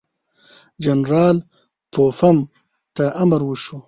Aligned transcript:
جنرال 0.83 1.37
پوفم 1.93 2.37
ته 2.95 3.05
امر 3.21 3.41
وشو. 3.45 3.77